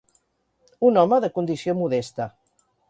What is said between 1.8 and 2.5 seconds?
modesta.